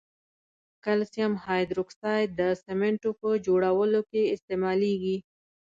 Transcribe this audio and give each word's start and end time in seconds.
کلسیم 0.85 1.33
هایدروکساید 1.43 2.29
د 2.39 2.41
سمنټو 2.63 3.09
په 3.19 3.27
جوړولو 3.45 4.01
کې 4.09 4.21
استعمالیږي. 4.35 5.17